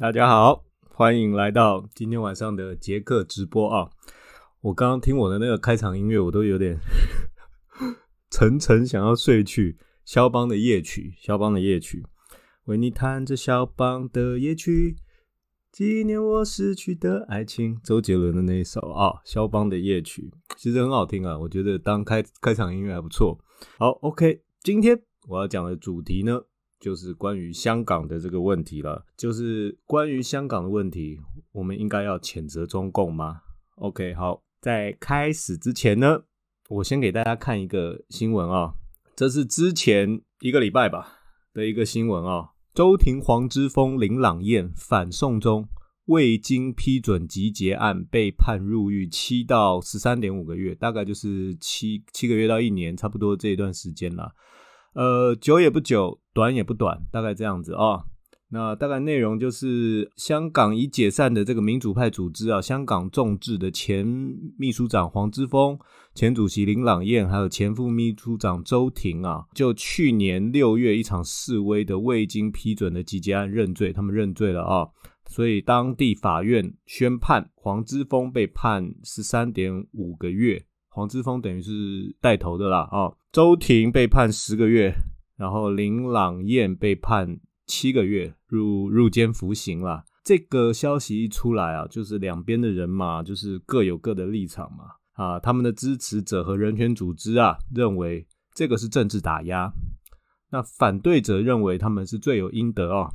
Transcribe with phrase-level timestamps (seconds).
[0.00, 0.64] 大家好，
[0.94, 3.90] 欢迎来到今天晚上的杰克直播啊！
[4.62, 6.78] 我刚刚听我的那个开场音乐，我都有点
[8.32, 9.76] 沉沉想要睡去。
[10.06, 12.02] 肖邦的夜曲，肖邦的夜曲，
[12.64, 14.96] 为你弹着肖邦的夜曲，
[15.70, 17.78] 纪念我逝去的爱情。
[17.84, 23.38] 周杰伦的那一首啊，肖邦的夜曲其实很好听啊，我觉得当开开场音乐还不错。
[23.76, 26.44] 好，OK，今天我要讲的主题呢。
[26.80, 31.20] 就是关于香港的这个问题了，就是关于香港的问题，
[31.52, 33.42] 我们应该要谴责中共吗
[33.76, 36.22] ？OK，好，在开始之前呢，
[36.70, 38.72] 我先给大家看一个新闻啊，
[39.14, 41.18] 这是之前一个礼拜吧
[41.52, 45.68] 的一个新闻啊，周庭、黄之锋、林朗彦反送中
[46.06, 54.32] 未经批准集结案被判入狱七到十三点五个月，大概就是七七个月到一年，差不多这一段时间了。
[54.94, 58.04] 呃，久也不久，短也不短，大概这样子啊。
[58.52, 64.04] 那大概内容就是香港已解散的这个民主派组织啊，香港众志的前
[64.58, 65.78] 秘书长黄之锋、
[66.16, 74.88] 前主席林朗彦，还有前副秘书长周庭啊，就去年六月一场示威的未经批准的集结案认罪，他们认罪了啊。
[75.28, 80.64] 所以当地法院宣判黄之锋被判十三点五个月。
[80.90, 84.92] 黄之锋等于是带头的啦啊，周庭被判十个月，
[85.36, 90.04] 然后林朗彦被判七个月入入监服刑了。
[90.24, 99.72] 这个消息一出来啊，就是两边的人嘛，就是各有各的立场嘛啊，他们的支持者和人权组织啊，认为这个是政治打压，
[100.50, 103.10] 那反对者认为他们是罪有应得啊。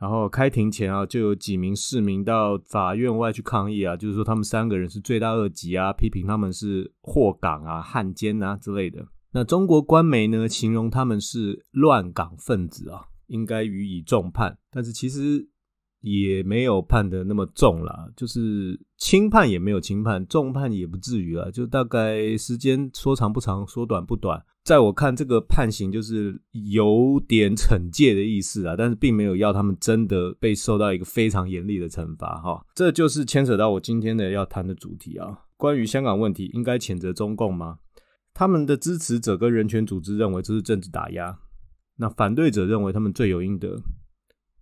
[0.00, 9.06] 然后开庭前啊，就有几名市民到法院外去抗议啊，就是说他们三个人是罪大恶极啊，批评他们是祸港啊、汉奸啊之类的。
[9.32, 14.56] 那中国官媒呢，形容他们是乱港分子啊，应该予以重判。
[14.70, 15.49] 但是其实
[16.00, 24.42] 也没有判的那么重啦，就是轻判也没有轻判，重判也不至于啊，就大概时间说长不长，说短不短。
[24.62, 32.64] 在我看，这个判刑就是有点惩戒的意思啊，但是并没有要他们真的被受到一个非常严厉的惩罚哈。
[32.74, 37.78] 这就是牵扯到我今天的要谈的主题啊，关于香港问题，应该谴责中共吗？
[38.32, 41.38] 他们的支持者跟人权组织认为这是政治打压，
[41.96, 43.82] 那反对者认为他们罪有应得。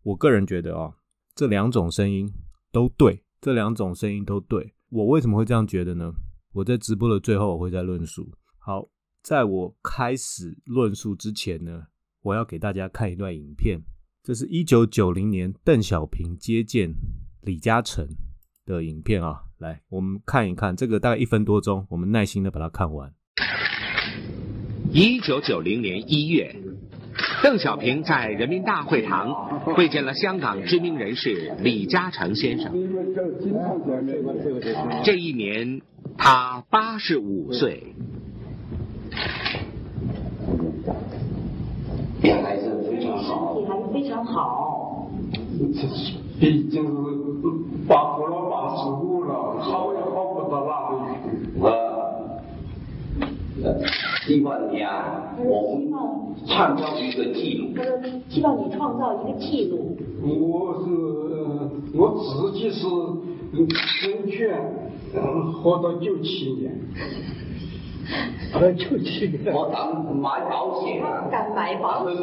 [0.05, 0.93] 我个人觉得啊，
[1.39, 2.29] 这两种声音
[2.73, 4.75] 都对，这两种声音都对。
[4.89, 6.13] 我为什么会这样觉得呢？
[6.53, 8.29] 我在直播的最后我会再论述。
[8.59, 8.89] 好。
[9.23, 11.85] 在我开始论述之前呢，
[12.23, 13.79] 我要给大家看一段影片。
[14.25, 16.93] 这是一九九零年邓小平接见
[17.43, 18.05] 李嘉诚
[18.65, 20.75] 的影片啊，来，我们看一看。
[20.75, 23.15] 这个大概一分多钟，我们耐心的把它看完。
[24.93, 26.57] 一九九零年一月，
[27.43, 32.73] 邓小平在人民大会堂会见了香港知名人士李嘉诚先生。
[35.05, 35.81] 这一年，
[36.17, 37.95] 他八十五岁。
[42.23, 45.09] 也还是非常好，身体还是非常好。
[45.75, 45.87] 这
[46.41, 46.89] 毕竟是
[47.87, 51.27] 八过了八十五了，好也好不到哪里去。
[51.59, 51.63] 我
[54.29, 55.81] 希望你啊，我
[56.47, 57.69] 创造一个记录。
[58.29, 59.97] 希望你创造一个记录。
[60.23, 60.91] 我是
[61.97, 64.61] 我自己是生权
[65.63, 66.79] 活到九七年。
[68.53, 69.79] 我出去，我敢
[70.15, 72.15] 买保险，敢买保险，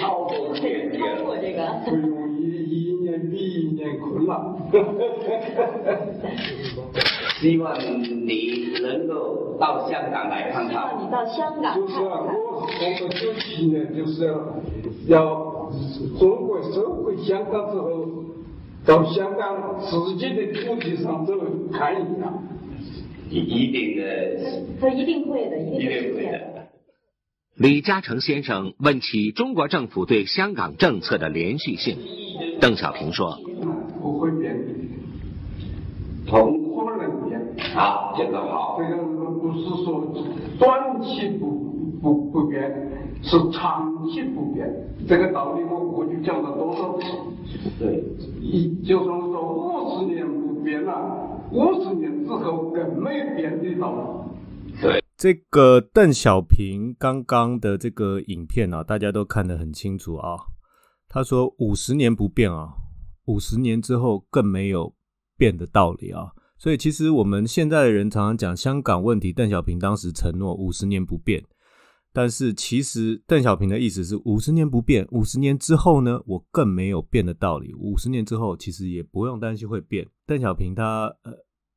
[0.00, 4.38] 超过这个，超过这个，不容易，一年比一年困难。
[7.44, 10.70] 希望你能够到香港来看看。
[10.70, 14.32] 希望你到香港就是我活到九七年，就是要
[15.08, 15.70] 要
[16.18, 18.24] 中国收回香港之后，
[18.86, 21.34] 到香港自己的土地上走
[21.70, 22.32] 看一下。
[23.28, 24.02] 一定的，
[24.80, 26.40] 他一定会的，一定会的。
[27.56, 31.98] 李嘉诚先生问起中国政府对香港政策的连续性，
[32.60, 33.38] 邓小平说
[34.00, 34.56] ：“不会变，
[36.26, 36.63] 不
[37.74, 40.12] 啊，这个好，这个不是说
[40.58, 41.46] 短期不
[42.00, 42.70] 不不变，
[43.22, 44.68] 是长期不变。
[45.08, 47.04] 这个道理我过去讲了多少次？
[47.78, 48.02] 对，
[48.40, 51.20] 一就算说五十年不变了。”
[51.52, 60.36] 五十年之后更没变的道理对，这个邓小平刚刚的这个影片啊，大家都看得很清楚啊。
[61.08, 62.74] 他说五十年不变啊，
[63.26, 64.94] 五十年之后更没有
[65.36, 66.32] 变的道理啊。
[66.64, 71.44] 所以其实我们现在的人常常讲香港问题，邓小平当时承诺五十年不变。
[72.10, 77.74] 但是其实邓小平的意思是五十年不变，五十年之后呢，我更没有变的道理。
[77.74, 80.08] 五十年之后，其实也不用担心会变。
[80.26, 81.34] 邓小平他呃，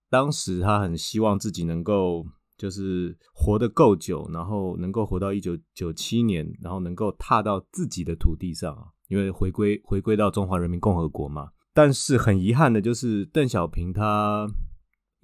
[0.09, 2.25] 当时他很希望自己能够
[2.57, 11.49] 就是活得够久，然后能够活到一九九七年，然后能够踏到自己的土地上啊，因为回归回归到中华人民共和国嘛。
[11.73, 14.47] 但是很遗憾的就是邓小平他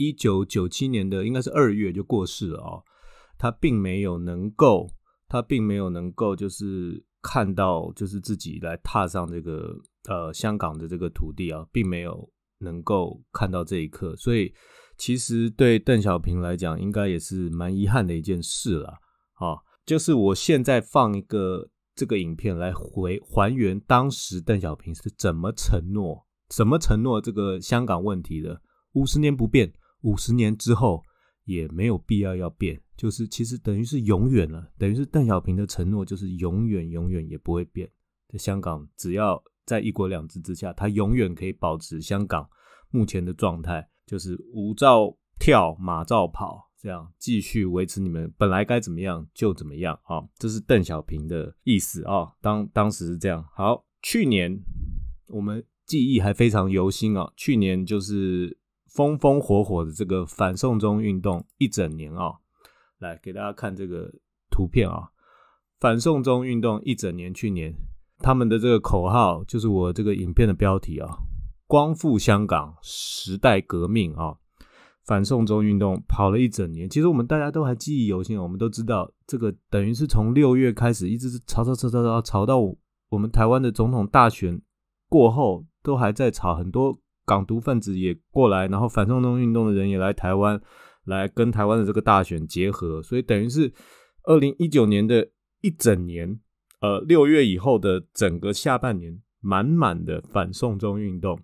[0.08, 2.82] 一九九七年的应该是二月就过世了啊，
[3.38, 4.90] 他并没有能够。
[5.30, 9.76] 他并没有能够就是看到，就是自己来踏上这个
[10.08, 12.30] 呃香港的这个土地啊，并没有
[12.60, 14.54] 能够看到这一刻，所以
[14.96, 18.90] 其实对邓小平来讲，应该也是蛮遗憾的一件事了
[19.34, 19.58] 啊。
[19.88, 28.62] 就是我现在放一个这个影片来回还原当时邓小平是怎么承诺、怎么承诺这个香港问题的，
[28.92, 29.74] 五十年不变，
[30.04, 31.04] 五十年之后
[31.44, 32.80] 也没有必要要变。
[32.96, 37.90] 就是其实等于是永远了，等于是邓小平的承诺就是永远永远也不会变。
[38.30, 42.48] 在香港，只要在一国两制之下，他永远可以保持香港
[42.92, 50.24] 目前的状态，就是舞照跳，马照跑，这样继续维持你们本来该怎么样就怎么样啊！
[50.38, 52.32] 这是邓小平的意思啊。
[52.42, 53.44] 当当时是这样。
[53.56, 54.62] 好，去年
[55.28, 57.34] 我们记忆还非常犹新啊。
[57.36, 58.56] 去年就是
[58.94, 62.36] 风风火火的这个反送中运动一整年啊。
[63.00, 64.10] 来给大家看这个
[64.50, 65.10] 图片啊！
[65.78, 67.74] 反送中运动一整年，去年
[68.20, 71.10] 他们的这个口号就是我这个影片的标题啊
[71.68, 74.38] ：“光复香港，时代革命啊！”
[75.04, 82.60] 反送中运动跑了一整年，其实我们大家都还记忆犹新，我们都知道这个等于是从六月开始，一直是吵吵吵吵吵吵到
[83.10, 84.62] 我们台湾的总统大选
[85.10, 90.62] 过后，都还在吵，很多港独分子也过来，然后反送中运动的人也来台湾。
[91.06, 93.74] 来跟台湾的这个大选结合，所以等于是
[94.24, 96.40] 二零一九年的一整年，
[96.80, 101.38] 呃，六月以后的整个下半年，满满的反送中运动。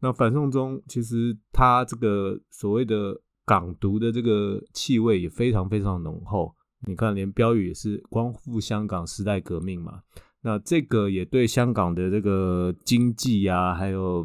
[0.00, 6.54] 那反送中其实它这个所谓的港独的这个气味也非常非常浓厚。
[6.86, 10.02] 你看，连标语也是“光复香港，时代革命”嘛。
[10.42, 14.24] 那这个也对香港的这个经济啊，还有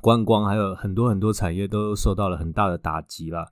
[0.00, 3.46] 观光，还有很多很多产业都受到了很大的打击了。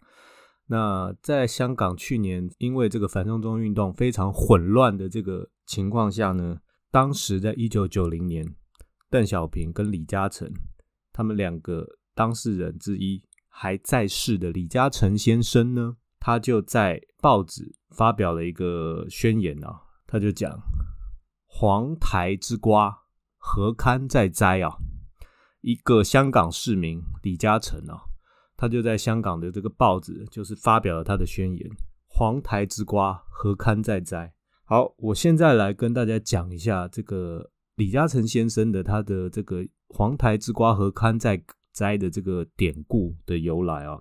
[0.66, 6.58] 那在香港去年，因为这个反送中运动非常混乱的这个情况下呢，
[6.90, 8.46] 当时在一九九零年，
[9.08, 10.52] 邓小平跟李嘉诚
[11.12, 20.60] 他们两个当事人之一还在世的李嘉诚先生呢，他就在报纸发表了一个宣言啊，他就讲
[21.46, 23.04] ：“黄台之瓜
[23.38, 24.76] 何堪再摘啊！”
[25.60, 28.00] 一个香港市民李嘉诚啊。
[28.56, 31.70] 他就在香港的这个报纸，就是发表了他的宣言
[32.10, 34.34] ：“黄台之瓜何堪再摘？”
[34.66, 41.40] 好，我现在来跟大家讲一下这个李嘉诚先生的他的这个“黄台之瓜何堪再
[41.72, 43.96] 摘”的这个典故的由来啊。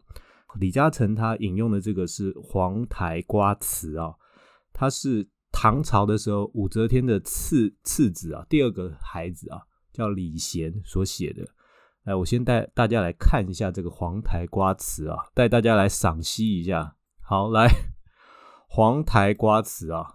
[0.60, 4.16] 李嘉诚他引用的这个是《黄台瓜词》啊，
[4.74, 9.62] 他是唐朝的时候武则天的次次子啊，第二个孩子啊，
[9.98, 11.44] 叫李贤所写的。
[12.04, 16.96] 来，我先带大家来看一下这个黄台瓜词啊，带大家来赏析一下。
[17.20, 17.68] 好，来
[18.70, 20.06] 黄台瓜词啊，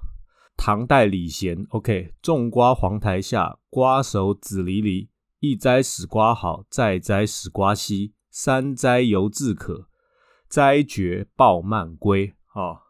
[0.57, 1.67] 唐代李贤。
[1.71, 5.11] OK，种瓜黄台下，瓜熟子离离。
[5.41, 8.15] 一摘使瓜好，再摘使瓜稀。
[8.31, 9.89] 三摘犹自可，
[10.49, 12.33] 摘绝抱蔓归。
[12.55, 12.81] 啊，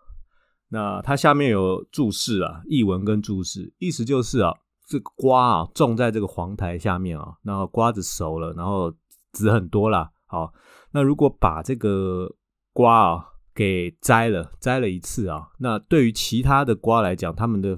[0.68, 4.54] 那它下面有注释啊，译文跟注释，意思就是啊。
[4.92, 8.92] 这个瓜啊，种在这个黄台下面啊，然后瓜子熟了，然后
[9.32, 10.10] 籽很多啦。
[10.26, 10.52] 好，
[10.90, 12.30] 那如果把这个
[12.74, 17.74] 瓜啊给摘了，摘了一次啊，那对于其他的瓜来讲，它们的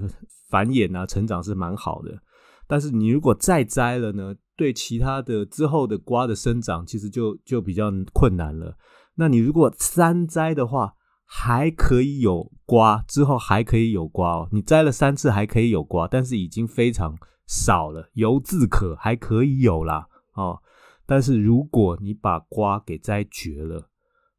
[0.51, 2.19] 繁衍啊、成长是蛮好的。
[2.67, 8.77] 但是你如果再摘了呢，对其他的之后的瓜的生长，其实就就比较困难了。
[9.15, 10.95] 那你如果三摘的话，
[11.37, 14.49] 还可以有瓜，之后还可以有瓜哦。
[14.53, 18.09] 你摘了三次还可以有瓜，但是已经非常少了。
[18.13, 20.63] 犹自可还可以有啦哦。
[21.05, 23.91] 但是如果你把瓜给摘绝了，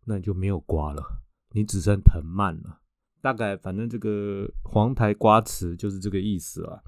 [0.05, 1.03] 那你就没有瓜了，
[1.51, 2.79] 你只剩藤蔓了。
[3.21, 6.81] 大概反正这个黄台瓜词就是这个意思了。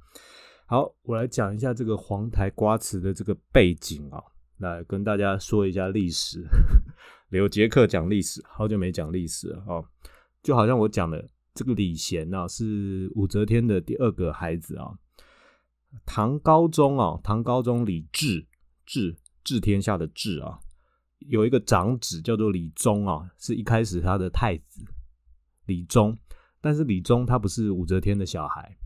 [0.67, 4.23] 好，我来讲一下这个黄台瓜词的这个背景啊，
[4.59, 6.47] 来跟大家说一下历史。
[7.29, 9.85] 刘杰克讲历史，好久没讲历史了哦。
[10.41, 14.97] 就好像我讲的这个李贤啊，是武则天的第二个孩子啊。
[16.05, 18.47] 唐高宗啊，唐高宗李治，
[18.85, 20.59] 治治天下的治啊，
[21.19, 24.85] 有一个长子叫做李宗啊，是一开始他的太子
[25.65, 26.17] 李宗。
[26.61, 28.77] 但是李宗他不是武则天的小孩。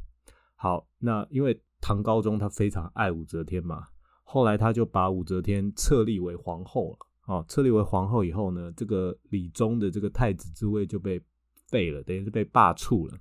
[0.56, 3.90] 好，那因为唐高宗他非常爱武则天嘛，
[4.24, 7.08] 后来他就把武则天册立为皇后了。
[7.28, 11.22] 哦，册立为皇后以后呢，这个李宗的这个太子之位就被
[11.68, 13.18] 废了，等于是被罢黜了。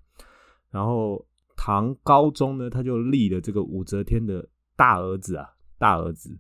[0.71, 1.25] 然后
[1.57, 6.37] 唐高宗呢，他就立了这个武则天的大儿子啊，大儿子，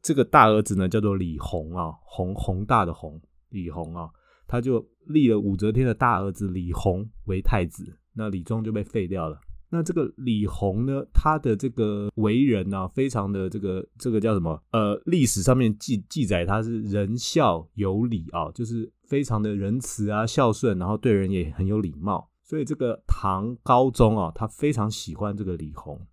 [0.00, 4.08] 这个大儿子呢叫做李弘啊，弘弘大的弘，李弘啊，
[4.46, 9.40] 他就立了武则天的大儿子李弘为太子，那李宗就被废掉了。
[9.72, 14.60] 那这个李弘呢，他的这个为人呢，非常的这个这个叫什么？
[14.72, 22.28] 呃，历史上面记记载他是仁孝有礼啊，就是非常的仁慈啊，孝顺，然后对人也很有礼貌。
[22.42, 26.04] 所以这个唐高宗啊，他非常喜欢这个李弘。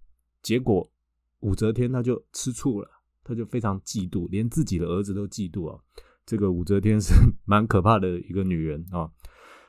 [0.44, 0.88] 结果
[1.40, 2.88] 武则天他就吃醋了，
[3.24, 5.80] 他就非常嫉妒，连自己的儿子都嫉妒啊。
[6.28, 7.14] 这个武则天是
[7.46, 9.10] 蛮可怕的一个女人啊。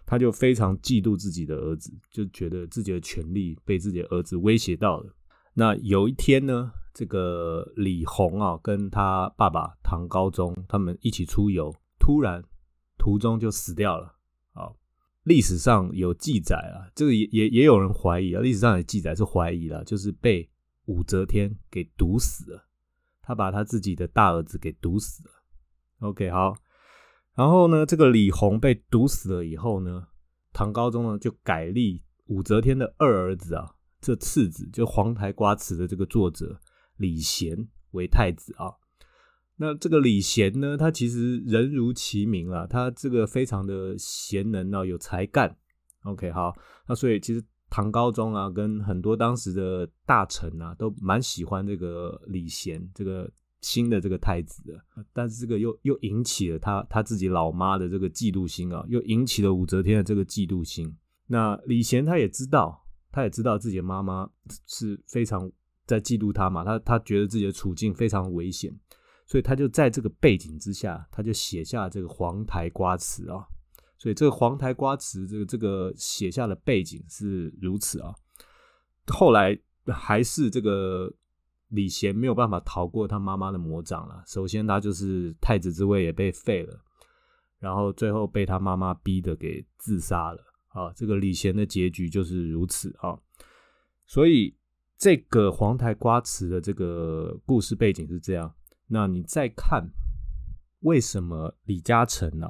[0.08, 5.14] 他就非常嫉妒自己的儿子，就觉得自己的权利被自己的儿子威胁到了。
[5.52, 12.42] 那有一天呢，这个李弘啊，跟他爸爸唐高宗他们一起出游，突然
[12.96, 14.14] 途中就死掉了。
[14.54, 14.72] 啊，
[15.24, 20.48] 历史上有记载啊，这个也也也有人怀疑啊，历史上有记载是怀疑了，就是被
[20.86, 22.64] 武则天给毒死了。
[23.20, 25.30] 他把他自己的大儿子给毒死了。
[25.98, 26.56] OK，好。
[27.38, 30.08] 然后呢，这个李弘被毒死了以后呢，
[30.52, 36.60] 唐高宗呢就改立武则天的二儿子啊，这次子就《黄台瓜词》的这个作者
[36.96, 38.74] 李贤为太子啊。
[39.54, 45.56] 那这个李贤呢，他其实人如其名啊，他这个非常的贤能啊，有才干。
[46.02, 46.52] OK，好，
[46.88, 47.40] 那所以其实
[47.70, 53.30] 唐高宗啊，跟很多当时的大臣啊，都蛮喜欢这个李贤这个。
[53.60, 54.80] 新的这个太子的，
[55.12, 60.96] 但是这个又又引起了他他自己老妈的这个嫉妒心啊，又引起了武则天的这个嫉妒心。
[61.26, 64.30] 那李贤他也知道，他也知道自己的妈妈
[64.66, 65.50] 是非常
[65.86, 68.72] 在嫉妒他嘛，他他觉得自己的处境非常危险，
[69.26, 73.44] 所以他就在这个背景之下，他就写下这个《黄台瓜词》啊。
[73.98, 78.14] 所以这个《黄台瓜词》这个这个写下的背景是如此啊。
[79.08, 81.12] 后来还是这个。
[81.68, 84.22] 李贤没有办法逃过他妈妈的魔掌了。
[84.26, 86.80] 首先，他就是太子之位也被废了，
[87.58, 90.42] 然后最后被他妈妈逼的给自杀了。
[90.68, 93.18] 啊，这个李贤的结局就是如此啊。
[94.06, 94.56] 所以，
[94.96, 98.54] 这个黄台瓜词的这个故事背景是这样。
[98.86, 99.90] 那你再看，
[100.80, 102.46] 为什么李嘉诚呢？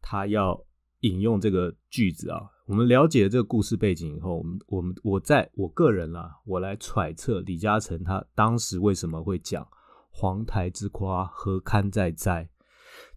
[0.00, 0.64] 他要
[1.00, 2.40] 引用这个句子啊？
[2.66, 9.66] 我们了解这个故事背景以后，我们我们我在我个人啦，我来揣测李嘉诚他当时为什么会讲
[10.10, 12.48] “黄台之瓜何堪再栽”。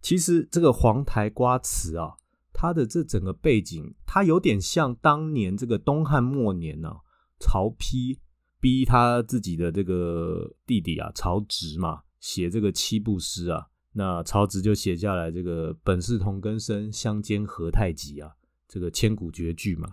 [0.00, 2.14] 其实这个“黄台瓜词”啊，
[2.52, 6.90] 它的这整个背景，它有点像当年这个东汉末年呢，
[7.38, 8.18] 曹丕
[8.60, 18.32] 逼他自己的这个弟弟啊，曹植嘛，写这个七步诗啊，那曹植就写下来这个“本是同根生，相煎何太急”啊。
[18.66, 19.88] 这个千古绝句嘛，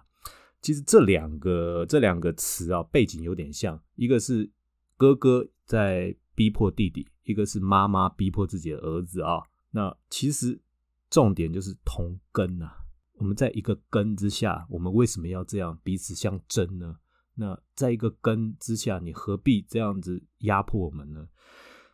[0.60, 4.50] 其实这两个这两个词啊，背景有点像，一个是
[4.98, 9.44] 哥哥在逼迫弟弟，一个是妈妈逼迫自己的儿子啊。
[9.70, 10.60] 那其实
[11.12, 12.72] 重点就是同根呐，
[13.16, 16.96] 我们在一个根之下，我们为什么要这样彼此相争呢？
[17.36, 21.28] 那在一个根之下，你何必这样子压迫我们呢？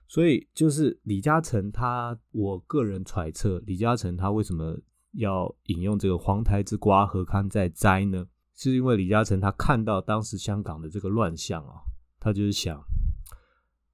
[0.07, 4.77] 所以就是李嘉诚他，我个人揣测，李嘉诚他为什么？
[5.13, 8.27] 要引用这个“黄台之瓜何堪再栽”呢？
[8.53, 11.81] 是因为李嘉诚他看到当时香港的这个乱象啊，
[12.19, 12.79] 他就是想，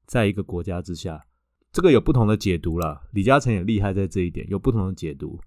[0.06, 1.26] 在一个国家之下，
[1.72, 3.08] 这个有不同的解读了。
[3.14, 5.40] 李嘉诚也厉害在这一点，有不同的解读。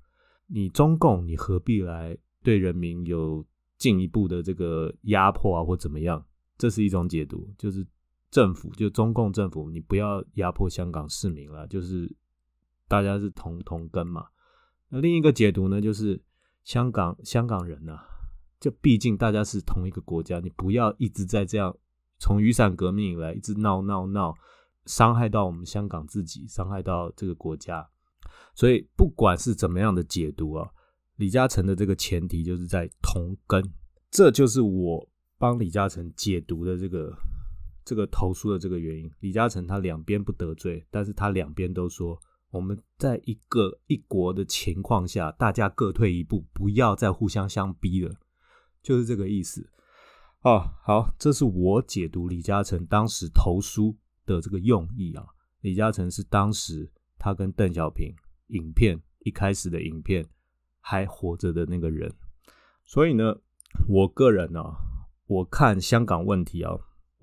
[0.46, 3.44] 你中共，你何必来对人民有
[3.76, 6.24] 进一步的这个压迫啊，或怎么样？
[6.56, 7.86] 这是一种解读，就是
[8.30, 12.14] 政府，就中共政府，你不要压迫香港市民了，就是
[12.88, 14.26] 大家是同同根嘛。
[14.88, 16.22] 那另一个解读呢，就是
[16.64, 17.98] 香港香港人呐，
[18.60, 21.76] 就毕竟大家是同一个国家，你不要一直在这样
[22.18, 24.34] 从雨伞革命以来一直闹闹闹，
[24.84, 27.88] 伤害到我们香港自己，伤害到这个国家。
[28.54, 30.68] 所以不管是怎么样的解读啊，
[31.16, 33.62] 李嘉诚的这个前提就是在同根，
[34.10, 37.12] 这就是我帮李嘉诚解读的这个
[37.86, 39.10] 这个投诉的这个原因。
[39.20, 42.20] 李嘉诚他两边不得罪，但是他两边都说。
[42.50, 48.14] 我们在一个一国的情况下，大家各退一步，不要再互相相逼了，
[48.82, 49.68] 就是这个意思。
[50.42, 55.26] 哦，好，这是我解读李嘉诚当时投书的这个用意啊。
[55.60, 58.14] 李嘉诚是当时他跟邓小平
[58.46, 60.24] 影片一开始的影片
[60.80, 62.10] 还活着的那个人，
[62.84, 63.36] 所以呢，
[63.88, 64.62] 我个人呢、
[65.26, 66.72] 我看香港问题啊，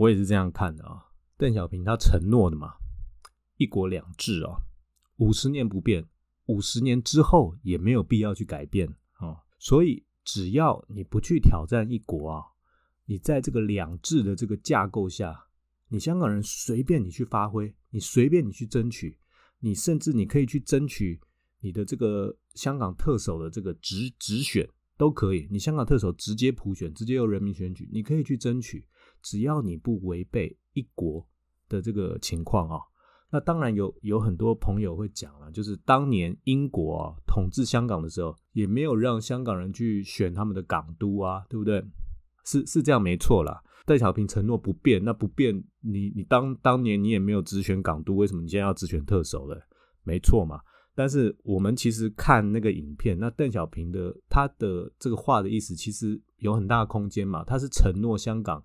[0.03, 1.05] 我也是这样看的啊。
[1.37, 2.73] 邓小平他承诺的嘛，
[3.55, 4.57] 一国两制啊，
[5.17, 6.05] 五十年不变，
[6.47, 9.37] 五十年之后也没有必要去改变啊。
[9.57, 12.43] 所以只要你不去挑战一国啊，
[13.05, 15.45] 你在这个两制的这个架构下，
[15.87, 19.17] 你香港人随便你去发挥，你随便你去争取，
[19.59, 21.21] 你甚至你可以去争取
[21.61, 28.85] 你的这个香港特首的这个直直选都可以，你香港特首直接普选，直接由人民选举，你可以去争取，
[29.23, 31.25] 只要你不违背一国
[31.67, 32.77] 的这个情况啊。
[33.31, 41.83] 那当然有有很多朋友会讲了，就是当年英国啊统治香港的时候，也没有让香港人去选他们的港督啊，对不对？
[42.45, 43.63] 是是这样没错啦。
[43.85, 49.59] 邓小平承诺不变，那不变，你你当当年你也没有直选港督，为什么你现在要直选特首了？
[50.03, 50.59] 没错嘛。
[50.95, 57.43] 但是我们其实看那个影片，那邓小平的他的这个话的意思，其实有很大的空间嘛。
[57.43, 58.61] 他是承诺香港，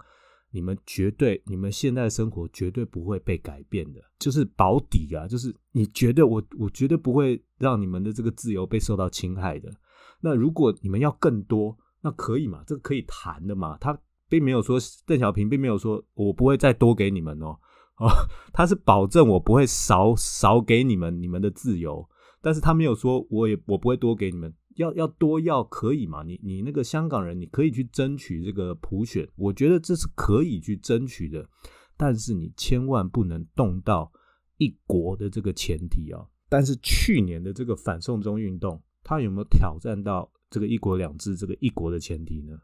[0.51, 9.71] 你们绝对，你们现在的生活绝对不会被改变的，就是保底啊，就是你绝对我我绝对不会让你们的这个自由被受到侵害的。
[10.21, 12.63] 那如果你们要更多，那可以嘛？
[12.67, 13.77] 这个可以谈的嘛？
[13.79, 17.59] 他并没有说邓小平并没有说我不会再多给你们哦
[17.99, 18.09] 哦，
[18.53, 22.09] 他是保证我不会少少给你们你们的自由。
[22.41, 26.23] 但是他没有说，我也我不会多给你们，要要多要可以嘛？
[26.23, 31.49] 你你那个香港人，你可以去争取这个普选，我觉得这是可以去争取的，
[31.97, 34.13] 但是你千万不能动到
[34.57, 36.25] 一国的这个前提啊。
[36.49, 42.57] 但是去年的这个反送中运动，它有没有挑战到这个一国两制这个一国的前提呢？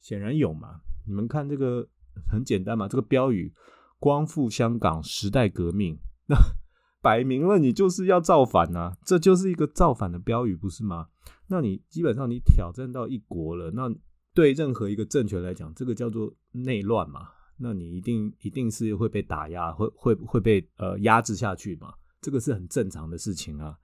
[0.00, 0.80] 显然有嘛。
[1.06, 1.88] 你们看这个
[2.30, 3.52] 很简单嘛，这个标语
[3.98, 6.36] “光复香港，时代革命”，那。
[7.08, 11.08] 摆明了你就是要造反呐、啊，这就是一个造反的标语，不是吗？
[11.46, 13.90] 那你基本上你挑战到一国了，那
[14.34, 23.74] 对任何一个政权来讲，这个叫做内乱嘛，那你一定一定是会被打压，会会会被呃压制下去嘛，这个是很正常的事情啊。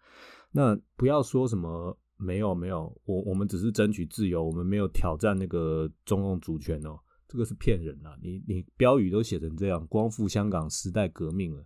[0.53, 8.17] 那不要说什么没有没有，我我们只是争取自由，我们没有挑战那个中共主权哦，这个是骗人的、啊。
[8.23, 11.65] 你你标语都写成这样，光复香港，时代革命了。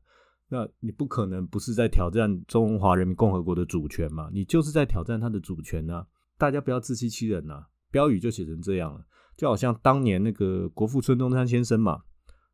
[0.50, 4.30] 那你不可能不是在挑战中华人民共和国的主权嘛？
[4.32, 6.06] 你就是在挑战他的主权呢、
[6.38, 9.04] 大家不要自欺欺人呐、标语就写成这样了，
[9.36, 12.00] 就好像当年那个国父孙中山先生嘛，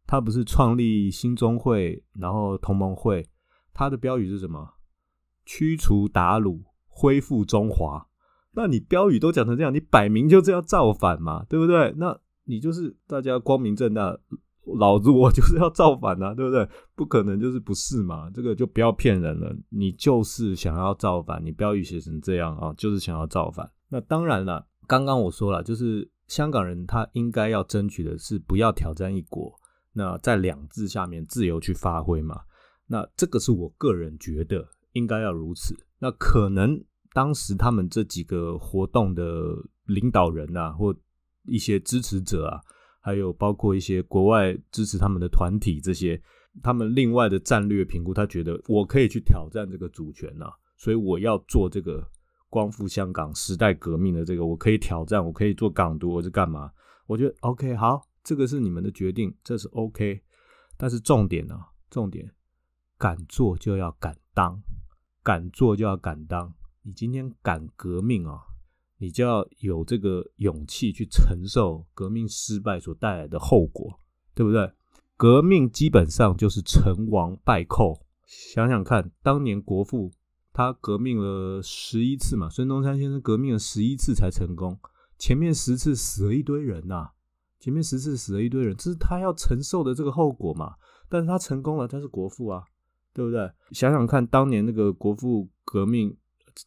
[0.07, 3.25] 他不是创立兴中会，然后同盟会，
[3.73, 4.75] 他的标语是什么？
[5.47, 8.09] 驱除鞑虏，恢复中华。
[8.57, 11.95] 那你标语都讲成这样，你摆明就这样造反嘛，对不对？
[11.97, 14.19] 那你就是大家光明正大。
[14.79, 16.67] 老子我就是要造反啊， 对不对？
[16.95, 19.55] 不可能就是不是嘛，这个就不要骗人了。
[19.69, 23.71] 你就是想要造反，你标语写成这样啊，就是想要造反。
[23.91, 29.53] 那当然了，刚刚我说了，就是香港人他应该要争取的是不要挑战一国，
[29.93, 32.41] 那在两制下面自由去发挥嘛。
[32.87, 35.77] 那这个是我个人觉得应该要如此。
[35.99, 39.25] 那可能当时他们这几个活动的
[39.85, 40.95] 领导人啊，或
[41.47, 42.61] 一些支持者啊。
[43.05, 46.19] 还有包括一些国外支持他们的团体，这些
[46.63, 50.47] 他们另外的战略评估，他觉得我可以去挑战这个主权呐、
[50.79, 52.03] 所以我要做这个
[52.49, 56.71] 光复香港时代革命的这个，我可以挑战，我可以做港独，我是干嘛？
[57.07, 60.23] 我觉得 OK，好，这个是你们的决定，这是 OK，
[60.79, 62.33] 但是重点呢、重点
[62.97, 64.59] 敢做就要敢当，
[65.23, 68.54] 敢做就要敢当，你今天敢革命啊！
[68.99, 73.99] 你就要有这个勇气去承受革命失败所带来的后果，
[74.35, 74.73] 对不对？
[75.17, 78.01] 革命基本上就是成王败寇。
[78.27, 80.11] 想想看，当年国父
[80.53, 84.79] 他革命了十一次嘛，孙中山先生革命了十一次才成功，
[85.19, 87.11] 前面十次死了一堆人呐、
[87.61, 90.75] 前面十次死了一堆人，这是他要承受的这个后果嘛。
[91.09, 92.65] 但是他成功了，他是国父啊，
[93.13, 93.51] 对不对？
[93.73, 96.17] 想想看，当年那个国父革命。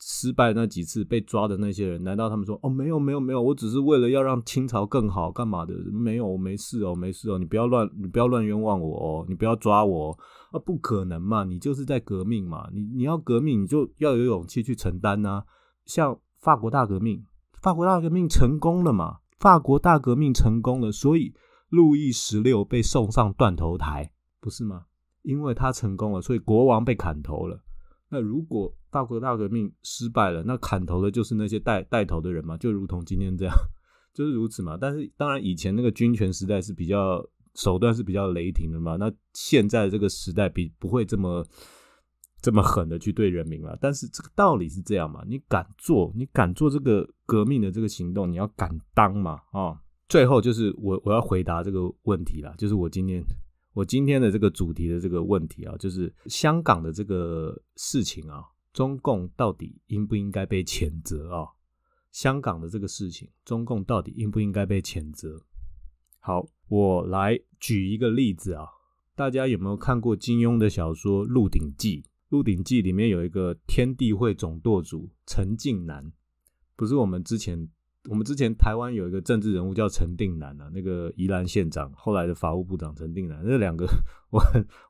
[0.02, 5.74] 失败那几次被抓的那些人，难道他们说哦没有没有没有，我只是为了要让清朝更好干嘛的？
[5.92, 10.18] 没有，没事哦，没事哦，你不要乱，你不要乱冤枉我哦，你不要抓我哦
[10.52, 10.60] 啊！
[10.60, 15.44] 不可能嘛，你就是在革命嘛，你你要革命，你就要有勇气去承担呐、
[15.86, 17.26] 像法国大革命，
[17.62, 19.20] 法国大革命成功了嘛？
[19.40, 21.34] 法国大革命成功了，所以
[21.70, 24.86] 路易十六被送上断头台，不是吗？
[25.22, 27.62] 因为他成功了，所以国王被砍头了。
[28.10, 33.54] 那如果法国大革命失败了，那砍头的就是那些带带头的人嘛，就如同今天这样，
[34.14, 34.78] 就是如此嘛。
[34.80, 37.24] 但是当然，以前那个军权时代是比较
[37.56, 38.96] 手段是比较雷霆的嘛。
[38.96, 41.46] 那现在这个时代比不会这么
[42.42, 43.78] 这么狠的去对人民了。
[43.82, 49.78] 但是这个道理是这样嘛，你敢做，你敢做这个革命的这个行动，你要敢当嘛啊、哦！
[50.08, 53.22] 最后就是我我要回答这个问题了，就是我今天
[53.78, 61.46] 我今天的这个主题的这个问题啊，就是香港的这个事情啊，中共到底应不应该被谴责啊？
[62.12, 65.44] 香港的这个事情，中共到底应不应该被谴责？
[66.18, 68.66] 好，我来举一个例子啊，
[69.16, 72.02] 大家有没有看过金庸的小说《鹿鼎记》？
[72.30, 76.12] 《鹿鼎记》里面有一个天地会总舵主陈近南，
[76.76, 77.70] 不是我们之前。
[78.10, 83.86] 我们之前台湾有一个政治人物叫陈定南啊，那个宜兰县长，后来的法务部长陈定南，那两个
[84.32, 84.42] 我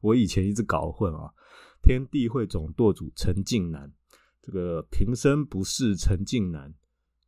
[0.02, 1.34] 我以前一直搞混啊。
[1.82, 3.92] 天地会总舵主陈近南，
[4.42, 6.74] 这个平生不是陈近南，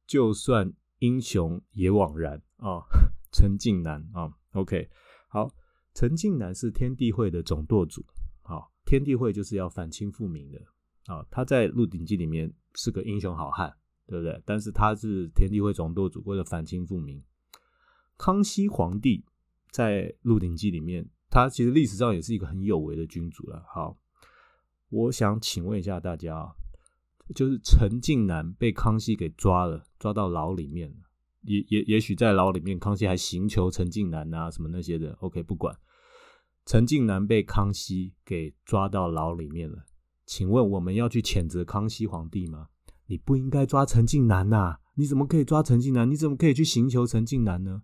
[0.06, 2.84] 就算英雄也枉然啊。
[3.32, 4.90] 陈近南啊，OK，
[5.28, 5.50] 好，
[5.94, 8.04] 陈近南是天地会的总舵主，
[8.42, 10.60] 好，天地会就是要反清复明的
[11.06, 11.24] 啊。
[11.30, 13.72] 他在《鹿鼎记》里面是个英雄好汉。
[14.10, 14.42] 对不对？
[14.44, 17.24] 但是他是天地会总舵主，为了反清复明。
[18.18, 19.24] 康熙皇帝
[19.72, 23.64] 在《鹿鼎记》里面，他其实历史上也是一个很有为的君主了。
[23.68, 23.98] 好，
[24.90, 26.52] 我想请问一下大家啊，
[27.36, 30.96] 就是陈近南被康熙给抓了，抓到牢里面了。
[31.44, 35.14] 也也也许在牢里面，康熙还刑求陈近南啊，什么那些的。
[35.22, 35.78] OK，不管。
[36.66, 39.86] 陈近南被康熙给抓到牢里面了，
[40.26, 42.68] 请问我们要去谴责康熙皇帝吗？
[43.10, 44.78] 你不应该抓陈近南呐！
[44.94, 46.08] 你怎么可以抓陈近南？
[46.08, 47.82] 你怎么可以去刑求陈近南呢？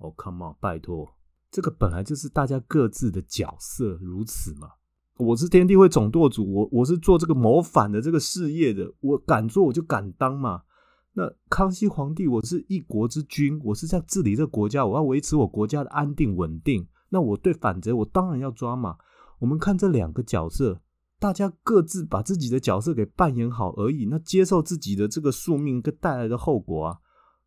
[0.00, 1.14] 哦，Come on，拜托，
[1.48, 4.70] 这个本来就是大家各自的角色如此嘛。
[5.16, 10.62] 我是天地会总舵主，我我是做这个谋反的这个事业的，我敢做我就敢当嘛。
[11.12, 16.84] 那康熙皇帝，我是一国之君，我是在治理这个国家，我要维持我国家的安定稳定。
[17.10, 18.96] 那我对反贼，我当然要抓嘛。
[19.38, 20.80] 我们看这两个角色。
[21.18, 26.98] 大家各自把自己的角色给扮演好而已，那接受自己的这个宿命跟带来的后果啊，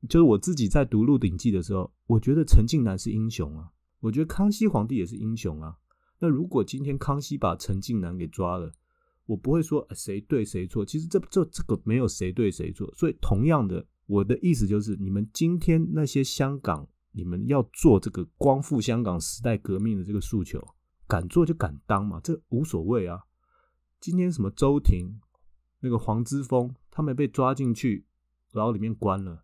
[0.10, 5.76] 就是我自己在读《鹿鼎记》的时候，我觉得陈近南是英雄啊，我觉得康熙皇帝也是英雄啊。
[6.20, 8.72] 那如果今天康熙把陈近南给抓了，
[9.28, 12.92] 我不会说谁对谁错，其实这这这个没有谁对谁错。
[12.96, 20.66] 所以同样的，我的意思就是，你们今天那些香港，你们要做这个光复香港时代革命的这个诉求，
[21.08, 23.20] 敢做就敢当嘛，这无所谓啊。
[24.00, 25.20] 今天什么周婷，
[25.80, 28.06] 那个黄之峰，他们被抓进去
[28.52, 29.44] 牢里面关了，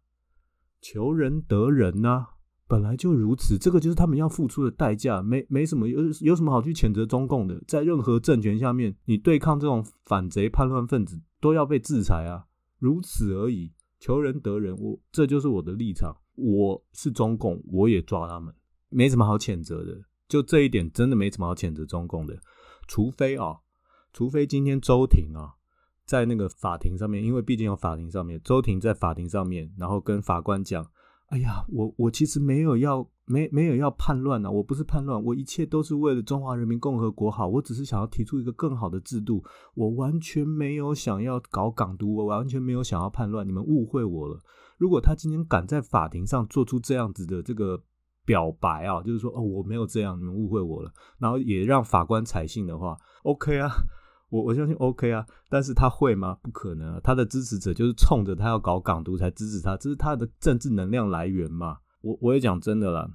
[0.79, 2.27] 求人得人呐，
[2.67, 12.45] 本来就如此，这个就是他们要付出的代价，没没什么有有什么好去谴责中共的，在任何政权下面，你对抗这种反贼叛乱分子都要被制裁啊，
[12.77, 18.53] 如此而已，求人得人，我这就是我的立场，我是中共，我也抓他们，
[18.89, 22.37] 没什么好谴责的，就这一点真的没什么好谴责中共的，
[22.87, 23.57] 除非啊。
[24.13, 25.58] 除非今天周庭啊，
[26.06, 30.86] 在那个法庭上面，因为毕竟有法庭上面，周庭在法庭上面，然后跟法官讲
[31.30, 44.39] ：“哎呀，我我其实没有要没没有要叛乱啊，我不是叛乱，我一切都是为了中华人民共和国好，我只是想要提出一个更好的制度，我完全没有想要搞港独，我完全没有想要叛乱，你们误会我了。
[44.78, 47.82] 如果他今天敢在法庭上做出这样子的这个
[48.26, 53.71] 表白啊，就是说哦我没有这样，你们误会我了，然后也让法官采信的话，OK 啊。”
[54.33, 56.35] 我我相信 OK 啊，但是他会吗？
[56.41, 56.99] 不可能啊！
[57.03, 61.77] 他的支持者就是冲着他要搞港独才支持他，这是他的政治能量来源嘛。
[62.01, 63.07] 我我也讲真的啦，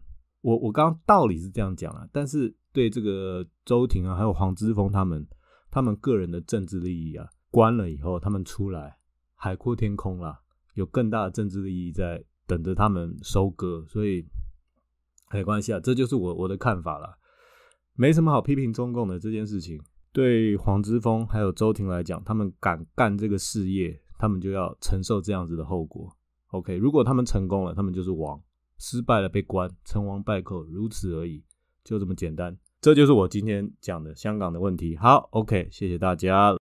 [0.43, 5.27] 我我刚刚道理是这样讲啊，但是对这个周庭啊，还有黄之锋他们，
[5.73, 8.99] 他们个人的政治利益啊，关了以后他们出来
[9.35, 10.39] 海阔天空了，
[10.75, 14.25] 有更大的政治利益在等着他们收割，所以
[15.33, 17.19] 没关系啊，这就是我我的看法了，
[17.95, 19.83] 没什么好批评中共的这件事情。
[20.19, 26.13] 对黄之锋还有周婷来讲，他们敢干这个事业，他们就要承受这样子的后果。
[26.49, 28.37] OK，如果他们成功了，他们就是王；
[28.79, 31.45] 失败了被关，成王败寇，如此而已，
[31.85, 32.59] 就这么简单。
[32.81, 34.97] 这就是我今天讲的香港的问题。
[34.97, 36.58] 好，OK，谢谢大家。